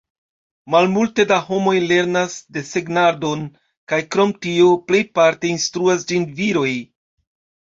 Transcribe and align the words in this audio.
Malmulte 0.75 1.25
da 1.31 1.37
homoj 1.49 1.73
lernas 1.91 2.37
desegnadon, 2.57 3.43
kaj 3.93 4.01
krom 4.17 4.33
tio 4.47 4.73
plejparte 4.89 5.53
instruas 5.59 6.09
ĝin 6.15 6.27
viroj. 6.41 6.75